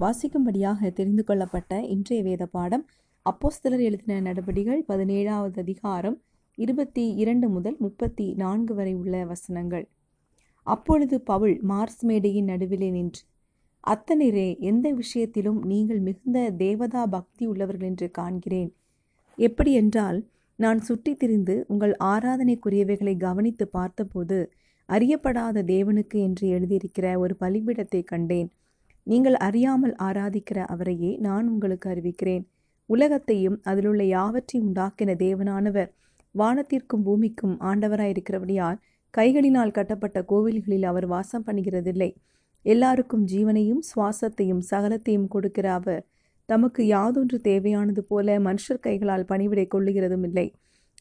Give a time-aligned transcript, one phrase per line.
[0.00, 2.82] வாசிக்கும்படியாக தெரிந்து கொள்ளப்பட்ட இன்றைய வேத பாடம்
[3.26, 6.16] அப்போஸ்தலர் எழுதின நடபடிகள் பதினேழாவது அதிகாரம்
[6.58, 9.86] இருபத்தி இரண்டு முதல் முப்பத்தி நான்கு வரை உள்ள வசனங்கள்.
[10.66, 13.22] அப்பொழுது பவுல் மார்ஸ் மேடையின் நடுவிலே நின்று
[13.84, 18.70] அத்தனிரே எந்த விஷயத்திலும் நீங்கள் மிகுந்த தேவதா பக்தி உள்ளவர்கள் என்று காண்கிறேன்.
[19.38, 20.20] எப்படி என்றால்
[20.58, 24.40] நான் சுட்டி திரிந்து உங்கள் ஆராதனைக்குரியவைகளை கவனித்து பார்த்தபோது
[24.88, 28.50] அறியப்படாத தேவனுக்கு என்று எழுதியிருக்கிற ஒரு பலிபீடத்தை கண்டேன்.
[29.06, 32.44] நீங்கள் அறியாமல் ஆராதிக்கிற அவரையே நான் உங்களுக்கு அறிவிக்கிறேன்.
[32.88, 35.90] உலகத்தையும் அதிலுள்ள யாவற்றையும் உண்டாக்கின தேவனானவர்
[36.34, 38.80] வானத்திற்கும் பூமிக்கும் ஆண்டவராயிருக்கிறபடியால்
[39.14, 42.10] கைகளினால் கட்டப்பட்ட கோவில்களில் அவர் வாசம் பண்ணுகிறதில்லை.
[42.64, 46.02] எல்லாருக்கும் ஜீவனையும் சுவாசத்தையும் சகலத்தையும் கொடுக்கிற அவர்
[46.48, 50.46] தமக்கு யாதொன்று தேவையானது போல மனுஷர் கைகளால் பணிவிடை கொள்ளுகிறதும் இல்லை.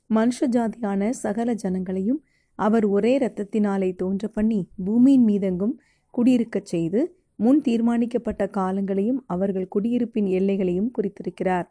[0.10, 2.22] மனுஷ ஜாதியான சகல ஜனங்களையும்
[2.60, 5.76] அவர் ஒரே இரத்தத்தினாலே தோன்ற பண்ணி பூமியின் மீதெங்கும்
[6.14, 7.02] குடியிருக்கச் செய்து
[7.36, 11.68] முன் தீர்மானிக்கப்பட்ட காலங்களையும் அவர்கள் குடியிருப்பின் எல்லைகளையும் குறித்திருக்கிறார்.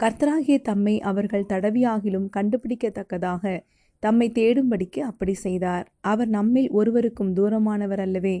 [0.00, 3.60] கர்த்தராகிய தம்மை அவர்கள் தடவியாகிலும் கண்டுபிடிக்கத்தக்கதாக
[3.98, 5.86] தம்மை தேடும்படிக்கு அப்படி செய்தார்.
[6.00, 8.36] அவர் நம்மில் ஒருவருக்கும் தூரமானவர் அல்லவே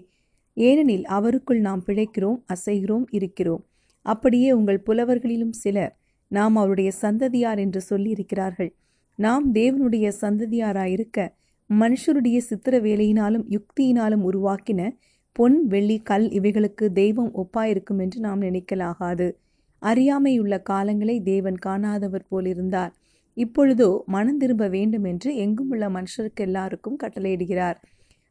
[0.54, 3.62] ஏனெனில் அவருக்குள் நாம் பிழைக்கிறோம் அசைகிறோம் இருக்கிறோம்.
[4.06, 5.96] அப்படியே உங்கள் புலவர்களிலும் சிலர்
[6.28, 8.72] நாம் அவருடைய சந்ததியார் என்று சொல்லியிருக்கிறார்கள்.
[9.18, 11.28] நாம் தேவனுடைய சந்ததியாராயிருக்க
[11.70, 14.80] மனுஷருடைய சித்திர வேலையினாலும் யுக்தியினாலும் உருவாக்கின
[15.36, 19.28] பொன் வெள்ளி கல் இவைகளுக்கு தெய்வம் ஒப்பாயிருக்கும் என்று நாம் நினைக்கலாகாது.
[19.82, 22.92] அறியாமையுள்ள காலங்களை தேவன் காணாதவர் போலிருந்தார்
[23.36, 27.78] இப்பொழுதோ மனம் திரும்ப வேண்டும் என்று எங்குமுள்ள மனுஷருக்கு எல்லாருக்கும் கட்டளையிடுகிறார்.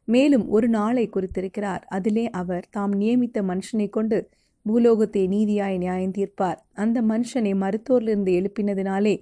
[0.08, 1.82] மேலும் ஒரு நாளை குறித்திருக்கிறார்.
[1.86, 4.18] அதிலே அவர் தாம் நியமித்த மனுஷனை கொண்டு
[4.66, 6.58] பூலோகத்தை நீதியாய் நியாயம் தீர்ப்பார்.
[6.74, 9.14] அந்த மனுஷனை மருத்துவரிலிருந்து எழுப்பினதினாலே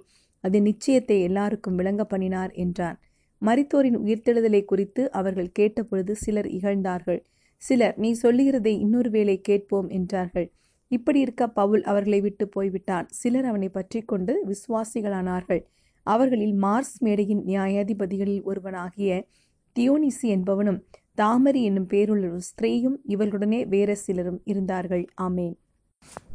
[0.43, 2.97] அது நிச்சயத்தை எல்லாருக்கும் விளங்க பண்ணினார் என்றான்.
[3.41, 7.21] மரித்தோரின் உயிர்த்தெழுதலை குறித்து அவர்கள் கேட்டபொழுது சிலர் இகழ்ந்தார்கள்.
[7.61, 10.47] சிலர் நீ சொல்லுகிறதை இன்னொரு வேளை கேட்போம் என்றார்கள்.
[10.91, 13.07] இப்படி இருக்க பவுல் அவர்களை விட்டு போய்விட்டான்.
[13.11, 15.61] சிலர் அவனை பற்றி கொண்டு விசுவாசிகளானார்கள்.
[16.03, 19.27] அவர்களில் மார்ஸ் மேடையின் நியாயாதிபதிகளில் ஒருவனாகிய
[19.75, 20.79] தியோனிசி என்பவனும்
[21.13, 25.05] தாமரி என்னும் பேருள்ள ஒரு ஸ்திரீயும் இவர்களுடனே வேற சிலரும் இருந்தார்கள்.
[25.21, 25.53] ஆமேன்.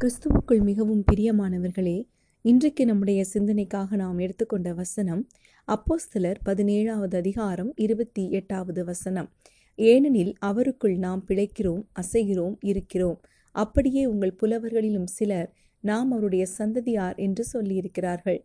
[0.01, 1.99] கிறிஸ்துவுக்குள் மிகவும் பிரியமானவர்களே
[2.45, 5.23] இன்றைக்கு நம்முடைய சிந்தனைக்காக நாம் எடுத்துக்கொண்ட வசனம்
[5.69, 9.29] அப்போஸ்தலர் பதினேழாவது அதிகாரம் இருபத்தி எட்டாவது வசனம்.
[9.79, 13.19] ஏனெனில் அவருக்குள் நாம் பிழைக்கிறோம் அசைகிறோம் இருக்கிறோம்.
[13.55, 15.51] அப்படியே உங்கள் புலவர்களிலும் சிலர்
[15.85, 18.41] நாம் அவருடைய சந்ததியார் என்று சொல்லியிருக்கிறார்கள்.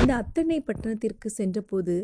[0.00, 1.96] இந்த அத்தனை பட்டணத்திற்கு சென்றபோது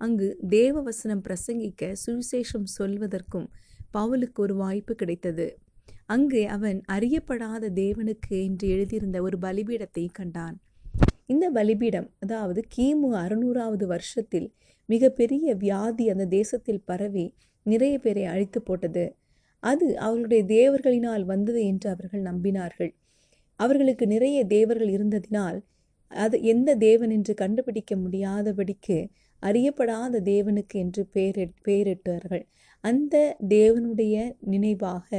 [0.00, 3.48] அங்கு தேவ வசனம் பிரசங்கிக்க சுவிசேஷம் சொல்வதற்கும்
[3.94, 5.46] பவுலுக்கு ஒரு வாய்ப்பு கிடைத்தது.
[6.06, 10.56] அங்கே அவன் அறியப்படாத தேவனுக்கு என்று எழுதியிருந்த ஒரு பலிபீடத்தை கண்டான்.
[11.26, 14.48] இந்த பலிபீடம் அதாவது கிமு அறுநூறாவது வருஷத்தில்
[14.88, 17.26] மிகப்பெரிய வியாதி அந்த தேசத்தில் பரவி
[17.66, 19.04] நிறைய பேரை அழித்து போட்டது.
[19.62, 22.92] அது அவர்களுடைய தேவர்களினால் வந்தது என்று அவர்கள் நம்பினார்கள்.
[23.60, 25.58] அவர்களுக்கு நிறைய தேவர்கள் இருந்ததினால்
[26.10, 28.98] அது எந்த தேவன் என்று கண்டுபிடிக்க முடியாதபடிக்கு
[29.42, 32.44] அறியப்படாத தேவனுக்கு என்று பெயரிட் பெயரிட்டார்கள்
[32.84, 33.16] அந்த
[33.48, 35.10] தேவனுடைய நினைவாக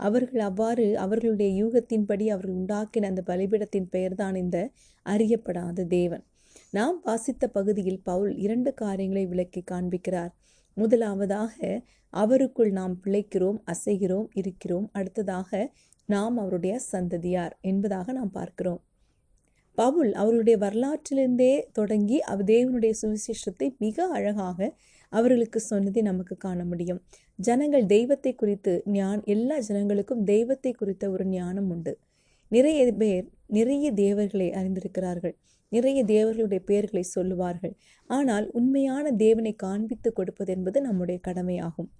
[0.00, 4.58] அவர்கள் அவ்வாறு அவர்களுடைய யூகத்தின்படி அவர்கள் உண்டாக்கின அந்த பலிபிடத்தின் பெயர்தான் இந்த
[5.06, 6.24] அறியப்படாத தேவன்.
[6.70, 10.32] நாம் வாசித்த பகுதியில் பவுல் இரண்டு காரியங்களை விளக்கி காண்பிக்கிறார்.
[10.76, 14.88] முதலாவதாக அவருக்குள் நாம் பிழைக்கிறோம் அசைகிறோம் இருக்கிறோம்.
[14.92, 15.72] அடுத்ததாக
[16.06, 18.80] நாம் அவருடைய சந்ததியார் என்பதாக நாம் பார்க்கிறோம்.
[19.78, 24.76] பவுல் அவர்களுடைய வரலாற்றிலிருந்தே தொடங்கி அவ் தேவனுடைய சுவிசேஷத்தை மிக அழகாக
[25.12, 27.00] அவர்களுக்கு சொன்னதை நமக்கு காண முடியும்.
[27.38, 31.98] ஜனங்கள் தெய்வத்தை குறித்து ஞான் எல்லா ஜனங்களுக்கும் தெய்வத்தை குறித்த ஒரு ஞானம் உண்டு.
[32.48, 35.34] நிறைய பேர் நிறைய தேவர்களை அறிந்திருக்கிறார்கள்.
[35.72, 37.74] நிறைய தேவர்களுடைய பெயர்களை சொல்லுவார்கள்.
[38.10, 41.90] ஆனால் உண்மையான தேவனை காண்பித்து கொடுப்பது என்பது நம்முடைய கடமையாகும்.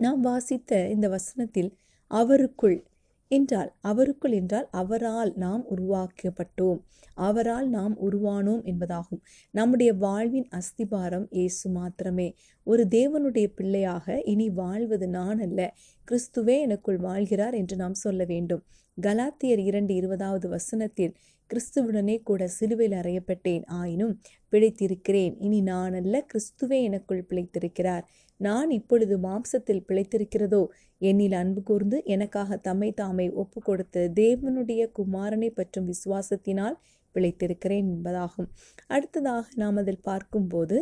[0.00, 1.70] நாம் வாசித்த இந்த வசனத்தில்
[2.10, 2.78] அவருக்குள்
[3.30, 6.78] என்றால் அவருக்குள் என்றால் அவரால் நாம் உருவாக்கப்பட்டோம்.
[7.18, 9.20] அவரால் நாம் உருவானோம் என்பதாகும்.
[9.54, 12.28] நம்முடைய வாழ்வின் அஸ்திபாரம் இயேசு மாத்திரமே.
[12.66, 15.60] ஒரு தேவனுடைய பிள்ளையாக இனி வாழ்வது நான் அல்ல.
[16.08, 18.62] கிறிஸ்துவே எனக்குள் வாழ்கிறார் என்று நாம் சொல்ல வேண்டும்.
[18.98, 21.12] கலாத்தியர் இரண்டு இருபதாவது வசனத்தில்
[21.50, 23.62] கிறிஸ்துவுடனே கூட சிலுவையில் அறையப்பட்டேன்.
[23.66, 24.14] ஆயினும்
[24.52, 25.34] பிழைத்திருக்கிறேன்.
[25.38, 28.04] இனி நான் அல்ல கிறிஸ்துவே எனக்குள் பிழைத்திருக்கிறார்.
[28.40, 30.62] நான் இப்பொழுது மாம்சத்தில் பிழைத்திருக்கிறதோ?
[31.00, 36.76] என்னில் அன்பு கூர்ந்து எனக்காக தம்மை தாமை ஒப்பு கொடுத்த தேவனுடைய குமாரனை பற்றும் விசுவாசத்தினால்
[37.14, 38.48] பிழைத்திருக்கிறேன் என்பதாகும்.
[38.86, 40.78] அடுத்ததாக நாம் அதில் பார்க்கும்போது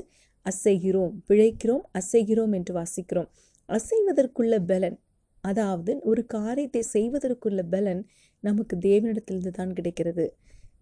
[0.46, 3.28] அசைகிறோம் பிழைக்கிறோம் அசைகிறோம் என்று வாசிக்கிறோம்.
[3.68, 4.98] அசைவதற்குள்ள பலன்
[5.44, 8.02] அதாவது ஒரு காரியத்தை செய்வதற்குள்ள பலன்
[8.40, 10.26] நமக்கு தேவனிடத்திலிருந்து தான் கிடைக்கிறது.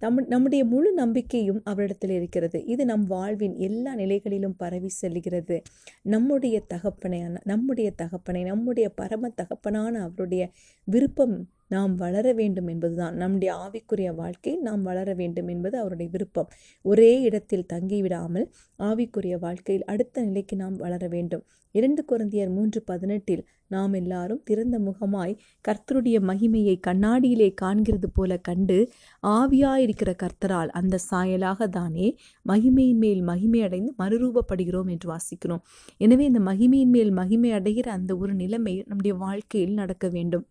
[0.00, 2.64] நம் நம்முடைய முழு நம்பிக்கையும் அவரிடத்தில் இருக்கிறது.
[2.64, 5.62] இது நம் வாழ்வின் எல்லா நிலைகளிலும் பரவி செல்கிறது.
[6.02, 10.50] நம்முடைய தகப்பனையான நம்முடைய தகப்பனை நம்முடைய பரம தகப்பனான அவருடைய
[10.84, 13.16] விருப்பம் நாம் வளர வேண்டும் என்பதுதான்.
[13.22, 16.48] நம்முடைய ஆவிக்குரிய வாழ்க்கை நாம் வளர வேண்டும் என்பது அவருடைய விருப்பம்.
[16.84, 18.48] ஒரே இடத்தில் தங்கிவிடாமல்
[18.78, 21.44] ஆவிக்குரிய வாழ்க்கையில் அடுத்த நிலைக்கு நாம் வளர வேண்டும்.
[21.74, 25.32] இரண்டு குழந்தையர் மூன்று பதினெட்டில் நாம் எல்லாரும் திறந்த முகமாய்
[25.64, 28.76] கர்த்தருடைய மகிமையை கண்ணாடியிலே காண்கிறது போல கண்டு
[29.22, 32.06] ஆவியாயிருக்கிற கர்த்தரால் அந்த சாயலாக தானே
[32.46, 35.64] மகிமையின் மேல் மகிமை அடைந்து மறுரூபப்படுகிறோம் என்று வாசிக்கிறோம்.
[36.00, 40.46] எனவே இந்த மகிமையின் மேல் மகிமை அடைகிற அந்த ஒரு நிலைமை நம்முடைய வாழ்க்கையில் நடக்க வேண்டும்.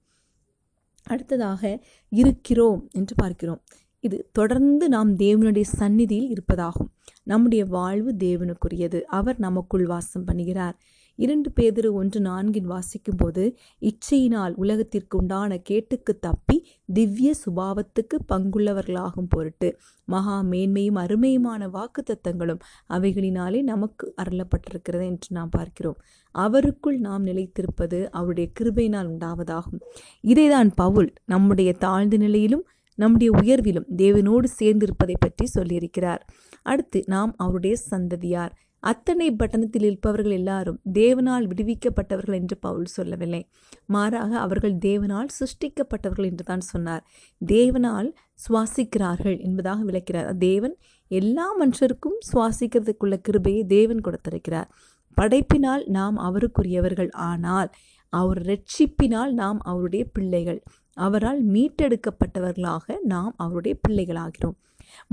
[1.03, 3.61] அடுத்ததாக இருக்கிறோம் என்று பார்க்கிறோம்.
[3.99, 6.89] இது தொடர்ந்து நாம் தேவனுடைய சந்நிதியில் இருப்பதாகும்.
[7.23, 9.01] நம்முடைய வாழ்வு தேவனுக்குரியது.
[9.01, 10.73] அவர் நமக்குள் வாசம் பண்ணுகிறார்.
[11.15, 13.43] இரண்டு பேதிரு ஒன்று நான்கில் வாசிக்கும் போது
[13.81, 16.57] இச்சையினால் உலகத்திற்கு உண்டான கேட்டுக்கு தப்பி
[16.93, 19.69] திவ்ய சுபாவத்துக்கு பங்குள்ளவர்களாகும் பொருட்டு
[20.05, 25.99] மகா மேன்மையும் அருமையுமான வாக்கு தத்தங்களும் அவைகளினாலே நமக்கு அருளப்பட்டிருக்கிறது என்று நாம் பார்க்கிறோம்.
[26.35, 29.81] அவருக்குள் நாம் நிலைத்திருப்பது அவருடைய கிருபையினால் உண்டாவதாகும்.
[30.23, 32.65] இதைதான் பவுல் நம்முடைய தாழ்ந்த நிலையிலும்
[32.95, 36.21] நம்முடைய உயர்விலும் தேவனோடு சேர்ந்திருப்பதை பற்றி சொல்லியிருக்கிறார்.
[36.63, 38.53] அடுத்து நாம் அவருடைய சந்ததியார்.
[38.83, 43.41] அத்தனை பட்டணத்தில் இருப்பவர்கள் எல்லாரும் தேவனால் விடுவிக்கப்பட்டவர்கள் என்று பவுல் சொல்லவில்லை.
[43.85, 47.03] மாறாக அவர்கள் தேவனால் சிருஷ்டிக்கப்பட்டவர்கள் என்று தான் சொன்னார்.
[47.41, 48.09] தேவனால்
[48.45, 50.29] சுவாசிக்கிறார்கள் என்பதாக விளக்கிறார்.
[50.37, 50.75] தேவன்
[51.11, 54.69] எல்லா மனுஷருக்கும் சுவாசிக்கிறதுக்குள்ள கிருபையை தேவன் கொடுத்திருக்கிறார்.
[55.17, 57.71] படைப்பினால் நாம் அவருக்குரியவர்கள் ஆனால்
[58.13, 60.61] அவர் ரட்சிப்பினால் நாம் அவருடைய பிள்ளைகள்.
[60.97, 64.57] அவரால் மீட்டெடுக்கப்பட்டவர்களாக நாம் அவருடைய பிள்ளைகளாகிறோம்.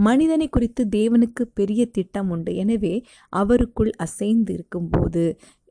[0.08, 2.52] மனிதனை குறித்து தேவனுக்கு பெரிய திட்டம் உண்டு.
[2.56, 2.94] எனவே
[3.32, 5.24] அவருக்குள் அசைந்து இருக்கும்போது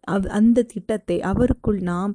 [0.08, 2.14] அவ் அந்த திட்டத்தை அவருக்குள் நாம்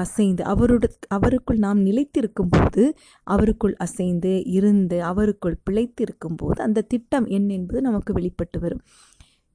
[0.00, 0.86] அசைந்து அவரோட
[1.16, 2.82] அவருக்குள் நாம் நிலைத்திருக்கும் போது
[3.26, 8.82] அவருக்குள் அசைந்து இருந்து அவருக்குள் பிழைத்திருக்கும் போது அந்த திட்டம் என்ன என்பது நமக்கு வெளிப்பட்டு வரும்.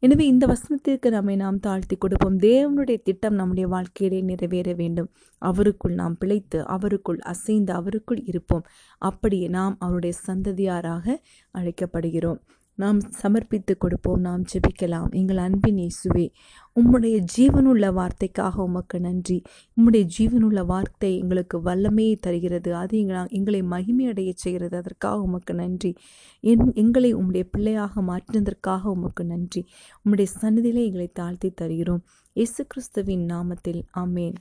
[0.03, 2.37] எனவே இந்த வசனத்திற்கு நம்மை நாம் தாழ்த்தி கொடுப்போம்.
[2.39, 5.09] தேவனுடைய திட்டம் நம்முடைய வாழ்க்கையிலே நிறைவேற வேண்டும்.
[5.41, 8.65] அவருக்குள் நாம் பிழைத்து அவருக்குள் அசைந்து அவருக்குள் இருப்போம்.
[9.01, 11.17] அப்படியே நாம் அவருடைய சந்ததியாராக
[11.55, 12.39] அழைக்கப்படுகிறோம்.
[12.81, 15.09] நாம் சமர்ப்பித்து கொடுப்போம் நாம் ஜெபிக்கலாம்.
[15.19, 16.25] எங்கள் அன்பின் இயேசுவே
[16.79, 19.37] உம்முடைய ஜீவனுள்ள வார்த்தைக்காக உமக்கு நன்றி.
[19.77, 22.75] உம்முடைய ஜீவனுள்ள வார்த்தை எங்களுக்கு வல்லமையை தருகிறது.
[22.75, 24.77] அது எங்களை எங்களை மகிமையடைய செய்கிறது.
[24.77, 25.91] அதற்காக உமக்கு நன்றி.
[26.43, 29.63] என் எங்களை உம்முடைய பிள்ளையாக மாற்றினதற்காக உமக்கு நன்றி.
[30.03, 32.03] உம்முடைய சன்னதியிலே எங்களை தாழ்த்தி தருகிறோம்.
[32.33, 34.37] இயேசு கிறிஸ்துவின் நாமத்தில் ஆமேன்.